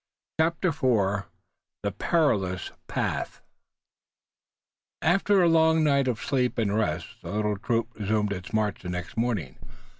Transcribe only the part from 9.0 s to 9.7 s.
morning.